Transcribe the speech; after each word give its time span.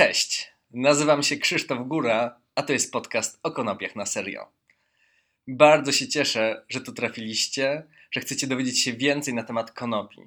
Cześć, 0.00 0.52
nazywam 0.70 1.22
się 1.22 1.36
Krzysztof 1.36 1.88
Góra, 1.88 2.40
a 2.54 2.62
to 2.62 2.72
jest 2.72 2.92
podcast 2.92 3.40
o 3.42 3.50
konopiach 3.50 3.96
na 3.96 4.06
serio. 4.06 4.52
Bardzo 5.46 5.92
się 5.92 6.08
cieszę, 6.08 6.64
że 6.68 6.80
tu 6.80 6.92
trafiliście, 6.92 7.82
że 8.10 8.20
chcecie 8.20 8.46
dowiedzieć 8.46 8.82
się 8.82 8.92
więcej 8.92 9.34
na 9.34 9.42
temat 9.42 9.70
konopi. 9.70 10.20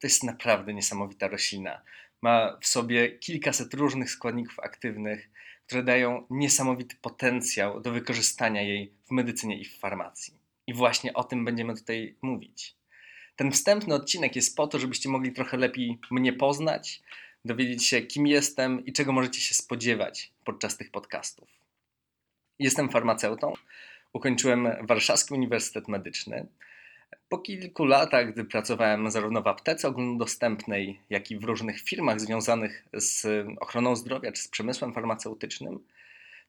To 0.00 0.06
jest 0.06 0.24
naprawdę 0.24 0.74
niesamowita 0.74 1.28
roślina. 1.28 1.82
Ma 2.22 2.58
w 2.60 2.66
sobie 2.66 3.18
kilkaset 3.18 3.74
różnych 3.74 4.10
składników 4.10 4.58
aktywnych, 4.58 5.30
które 5.66 5.82
dają 5.82 6.26
niesamowity 6.30 6.96
potencjał 7.02 7.80
do 7.80 7.92
wykorzystania 7.92 8.62
jej 8.62 8.92
w 9.08 9.10
medycynie 9.10 9.60
i 9.60 9.64
w 9.64 9.78
farmacji. 9.78 10.34
I 10.66 10.74
właśnie 10.74 11.14
o 11.14 11.24
tym 11.24 11.44
będziemy 11.44 11.76
tutaj 11.76 12.16
mówić. 12.22 12.76
Ten 13.36 13.52
wstępny 13.52 13.94
odcinek 13.94 14.36
jest 14.36 14.56
po 14.56 14.66
to, 14.66 14.78
żebyście 14.78 15.08
mogli 15.08 15.32
trochę 15.32 15.56
lepiej 15.56 15.98
mnie 16.10 16.32
poznać, 16.32 17.02
dowiedzieć 17.44 17.86
się, 17.86 18.02
kim 18.02 18.26
jestem 18.26 18.86
i 18.86 18.92
czego 18.92 19.12
możecie 19.12 19.40
się 19.40 19.54
spodziewać 19.54 20.32
podczas 20.44 20.76
tych 20.76 20.90
podcastów. 20.90 21.48
Jestem 22.58 22.90
farmaceutą. 22.90 23.52
Ukończyłem 24.12 24.68
Warszawski 24.82 25.34
Uniwersytet 25.34 25.88
Medyczny. 25.88 26.46
Po 27.28 27.38
kilku 27.38 27.84
latach, 27.84 28.32
gdy 28.32 28.44
pracowałem 28.44 29.10
zarówno 29.10 29.42
w 29.42 29.46
aptece 29.46 29.88
ogólnodostępnej, 29.88 31.00
jak 31.10 31.30
i 31.30 31.38
w 31.38 31.44
różnych 31.44 31.80
firmach 31.80 32.20
związanych 32.20 32.84
z 32.92 33.46
ochroną 33.60 33.96
zdrowia 33.96 34.32
czy 34.32 34.42
z 34.42 34.48
przemysłem 34.48 34.92
farmaceutycznym, 34.92 35.84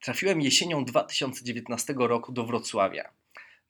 trafiłem 0.00 0.40
jesienią 0.40 0.84
2019 0.84 1.94
roku 1.96 2.32
do 2.32 2.44
Wrocławia 2.44 3.10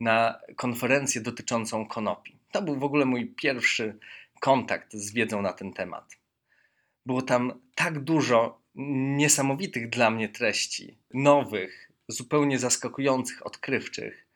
na 0.01 0.41
konferencję 0.57 1.21
dotyczącą 1.21 1.87
konopi. 1.87 2.37
To 2.52 2.63
był 2.63 2.79
w 2.79 2.85
ogóle 2.85 3.05
mój 3.05 3.27
pierwszy 3.27 3.99
kontakt 4.41 4.93
z 4.93 5.13
wiedzą 5.13 5.43
na 5.43 5.52
ten 5.52 5.73
temat. 5.73 6.20
Było 7.07 7.23
tam 7.23 7.61
tak 7.75 7.99
dużo 7.99 8.61
niesamowitych 8.75 9.91
dla 9.91 10.11
mnie 10.11 10.29
treści, 10.29 10.99
nowych, 11.15 11.93
zupełnie 12.09 12.59
zaskakujących, 12.59 13.47
odkrywczych, 13.47 14.27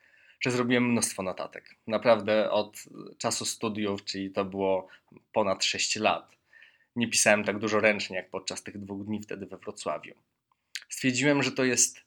że 0.40 0.50
zrobiłem 0.50 0.90
mnóstwo 0.90 1.22
notatek. 1.22 1.76
Naprawdę 1.86 2.50
od 2.50 2.84
czasu 3.18 3.44
studiów, 3.44 4.04
czyli 4.04 4.30
to 4.30 4.44
było 4.44 4.88
ponad 5.32 5.64
6 5.64 5.96
lat, 5.96 6.36
nie 6.96 7.08
pisałem 7.08 7.44
tak 7.44 7.58
dużo 7.58 7.80
ręcznie 7.80 8.16
jak 8.16 8.30
podczas 8.30 8.62
tych 8.62 8.78
dwóch 8.78 9.06
dni 9.06 9.22
wtedy 9.22 9.46
we 9.46 9.56
Wrocławiu. 9.56 10.14
Stwierdziłem, 10.88 11.42
że 11.42 11.52
to 11.52 11.64
jest 11.64 12.00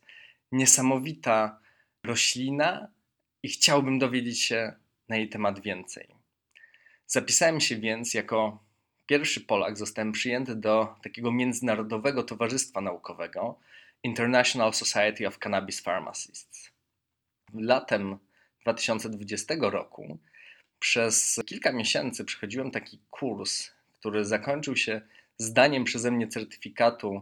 niesamowita 0.51 1.59
roślina 2.03 2.87
i 3.43 3.49
chciałbym 3.49 3.99
dowiedzieć 3.99 4.41
się 4.41 4.73
na 5.09 5.17
jej 5.17 5.29
temat 5.29 5.59
więcej. 5.59 6.07
Zapisałem 7.07 7.61
się 7.61 7.75
więc 7.75 8.13
jako 8.13 8.63
pierwszy 9.07 9.41
Polak, 9.41 9.77
zostałem 9.77 10.11
przyjęty 10.11 10.55
do 10.55 10.95
takiego 11.03 11.31
międzynarodowego 11.31 12.23
towarzystwa 12.23 12.81
naukowego 12.81 13.59
International 14.03 14.73
Society 14.73 15.27
of 15.27 15.39
Cannabis 15.39 15.81
Pharmacists. 15.81 16.71
Latem 17.53 18.17
2020 18.61 19.53
roku 19.59 20.17
przez 20.79 21.41
kilka 21.45 21.71
miesięcy 21.71 22.25
przechodziłem 22.25 22.71
taki 22.71 22.99
kurs, 23.09 23.71
który 23.99 24.25
zakończył 24.25 24.75
się 24.75 25.01
zdaniem 25.37 25.83
przeze 25.83 26.11
mnie 26.11 26.27
certyfikatu 26.27 27.21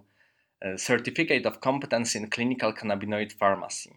e, 0.60 0.76
Certificate 0.76 1.50
of 1.50 1.60
Competence 1.60 2.20
in 2.20 2.30
Clinical 2.30 2.74
Cannabinoid 2.74 3.34
Pharmacy. 3.34 3.90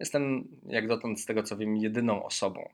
Jestem, 0.00 0.48
jak 0.66 0.88
dotąd, 0.88 1.20
z 1.20 1.26
tego 1.26 1.42
co 1.42 1.56
wiem, 1.56 1.76
jedyną 1.76 2.24
osobą 2.24 2.70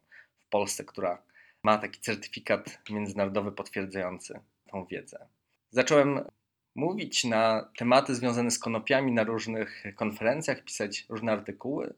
w 0.47 0.49
Polsce, 0.49 0.85
która 0.85 1.23
ma 1.67 1.79
taki 1.79 2.01
certyfikat 2.01 2.79
międzynarodowy 2.91 3.53
potwierdzający 3.53 4.41
tą 4.71 4.87
wiedzę. 4.87 5.27
Zacząłem 5.71 6.21
mówić 6.75 7.25
na 7.25 7.71
tematy 7.77 8.15
związane 8.15 8.51
z 8.51 8.59
konopiami 8.59 9.13
na 9.13 9.25
różnych 9.25 9.85
konferencjach, 9.97 10.65
pisać 10.65 11.07
różne 11.09 11.33
artykuły 11.33 11.95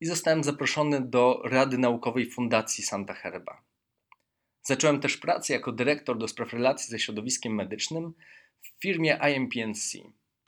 i 0.00 0.06
zostałem 0.06 0.44
zaproszony 0.44 1.00
do 1.00 1.42
Rady 1.44 1.78
Naukowej 1.78 2.30
Fundacji 2.30 2.84
Santa 2.84 3.14
Herba. 3.14 3.62
Zacząłem 4.62 5.00
też 5.00 5.16
pracę 5.16 5.52
jako 5.52 5.72
dyrektor 5.72 6.18
do 6.18 6.28
spraw 6.28 6.52
relacji 6.52 6.90
ze 6.90 6.98
środowiskiem 6.98 7.54
medycznym 7.54 8.14
w 8.62 8.82
firmie 8.82 9.18
IMPNC. 9.34 9.92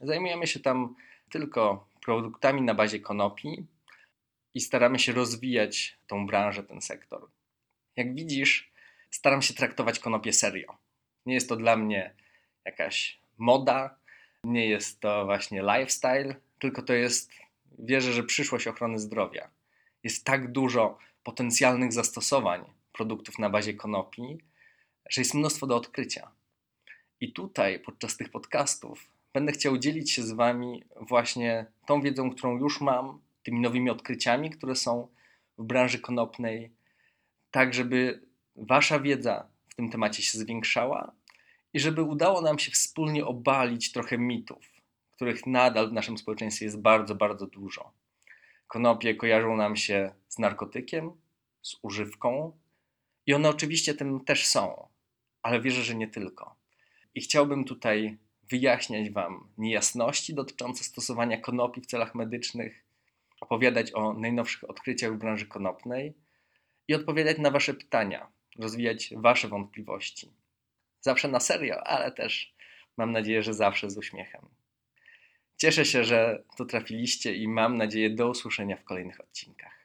Zajmujemy 0.01 0.47
się 0.47 0.61
tam 0.61 0.95
tylko 1.31 1.89
produktami 2.05 2.63
na 2.63 2.75
bazie 2.75 3.01
konopi 3.01 3.67
i 4.55 4.61
staramy 4.61 4.99
się 4.99 5.13
rozwijać 5.13 5.99
tą 6.07 6.27
branżę, 6.27 6.63
ten 6.63 6.81
sektor. 6.81 7.29
Jak 7.97 8.15
widzisz, 8.15 8.73
staram 9.11 9.43
się 9.43 9.55
traktować 9.55 9.99
konopie 9.99 10.33
serio. 10.33 10.77
Nie 11.27 11.35
jest 11.35 11.49
to 11.49 11.57
dla 11.57 11.77
mnie 11.77 12.15
jakaś 12.65 13.21
moda, 13.39 13.97
nie 14.45 14.67
jest 14.67 15.01
to 15.01 15.25
właśnie 15.25 15.63
lifestyle, 15.63 16.35
tylko 16.59 16.83
to 16.83 16.93
jest, 16.93 17.31
wierzę, 17.79 18.13
że 18.13 18.23
przyszłość 18.23 18.67
ochrony 18.67 18.99
zdrowia. 18.99 19.51
Jest 20.03 20.25
tak 20.25 20.53
dużo 20.53 20.99
potencjalnych 21.23 21.93
zastosowań 21.93 22.65
produktów 22.93 23.39
na 23.39 23.51
bazie 23.51 23.75
konopi, 23.75 24.39
że 25.11 25.21
jest 25.21 25.35
mnóstwo 25.35 25.67
do 25.67 25.77
odkrycia. 25.77 26.31
I 27.21 27.33
tutaj, 27.33 27.81
podczas 27.81 28.17
tych 28.17 28.31
podcastów, 28.31 29.09
będę 29.33 29.53
chciał 29.53 29.79
dzielić 29.79 30.13
się 30.13 30.23
z 30.23 30.33
Wami 30.33 30.85
właśnie 31.01 31.67
tą 31.87 32.03
wiedzą, 32.03 32.31
którą 32.31 32.59
już 32.59 32.81
mam, 32.81 33.21
tymi 33.43 33.61
nowymi 33.61 33.91
odkryciami, 33.91 34.51
które 34.51 34.75
są 34.75 35.09
w 35.59 35.65
branży 35.65 35.99
konopnej, 35.99 36.71
tak 37.55 37.75
żeby 37.75 38.21
Wasza 38.57 39.01
wiedza 39.01 39.49
w 39.69 39.75
tym 39.75 39.91
temacie 39.91 40.23
się 40.23 40.39
zwiększała 40.39 41.13
i 41.73 41.81
żeby 41.81 42.03
udało 42.03 42.41
nam 42.41 42.59
się 42.59 42.71
wspólnie 42.71 43.27
obalić 43.27 43.93
trochę 43.93 44.19
mitów, 44.19 44.73
których 45.11 45.47
nadal 45.47 45.91
w 45.91 45.93
naszym 45.93 46.19
społeczeństwie 46.19 46.65
jest 46.65 46.81
bardzo, 46.81 47.15
bardzo 47.15 47.47
dużo. 47.47 47.93
Konopie 48.67 49.15
kojarzą 49.15 49.57
nam 49.57 49.77
się 49.77 50.15
z 50.29 50.39
narkotykiem, 50.39 51.13
z 51.63 51.77
używką 51.83 52.59
i 53.27 53.35
one 53.35 53.49
oczywiście 53.49 53.95
tym 53.95 54.25
też 54.25 54.47
są, 54.47 54.89
ale 55.43 55.61
wierzę, 55.61 55.83
że 55.83 55.95
nie 55.95 56.09
tylko. 56.09 56.57
I 57.15 57.21
chciałbym 57.21 57.65
tutaj 57.65 58.19
wyjaśniać 58.43 59.11
Wam 59.11 59.49
niejasności 59.59 60.35
dotyczące 60.35 60.85
stosowania 60.85 61.41
konopi 61.41 61.81
w 61.81 61.87
celach 61.87 62.15
medycznych, 62.15 62.85
opowiadać 63.41 63.93
o 63.93 64.13
najnowszych 64.13 64.71
odkryciach 64.71 65.13
w 65.15 65.19
branży 65.19 65.47
konopnej 65.47 66.24
i 66.89 66.95
odpowiadać 66.95 67.39
na 67.39 67.51
Wasze 67.51 67.75
pytania, 67.75 68.33
rozwijać 68.59 69.15
Wasze 69.17 69.49
wątpliwości. 69.49 70.33
Zawsze 71.01 71.29
na 71.29 71.41
serio, 71.41 71.87
ale 71.87 72.13
też 72.13 72.55
mam 72.97 73.13
nadzieję, 73.13 73.43
że 73.43 73.55
zawsze 73.55 73.91
z 73.91 73.99
uśmiechem. 73.99 74.49
Cieszę 75.57 75.85
się, 75.85 76.05
że 76.05 76.43
tu 76.57 76.65
trafiliście 76.65 77.35
i 77.35 77.49
mam 77.49 77.77
nadzieję 77.77 78.11
do 78.11 78.29
usłyszenia 78.29 78.77
w 78.77 78.85
kolejnych 78.85 79.21
odcinkach. 79.21 79.84